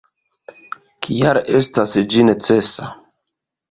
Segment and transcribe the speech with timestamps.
[1.09, 2.95] Kial estas ĝi necesa.